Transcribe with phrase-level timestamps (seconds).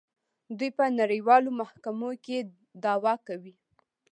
[0.57, 2.37] دوی په نړیوالو محکمو کې
[2.83, 3.53] دعوا کوي.